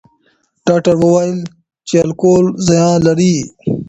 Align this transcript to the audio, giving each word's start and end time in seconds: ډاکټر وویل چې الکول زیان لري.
ډاکټر 0.67 0.95
وویل 0.99 1.35
چې 1.87 1.95
الکول 2.05 2.45
زیان 2.67 2.95
لري. 3.07 3.35